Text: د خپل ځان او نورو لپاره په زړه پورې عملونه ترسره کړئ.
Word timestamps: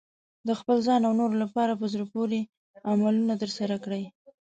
د 0.47 0.49
خپل 0.59 0.77
ځان 0.87 1.01
او 1.07 1.13
نورو 1.19 1.35
لپاره 1.43 1.73
په 1.79 1.85
زړه 1.93 2.05
پورې 2.13 2.39
عملونه 2.91 3.33
ترسره 3.41 3.75
کړئ. 3.83 4.03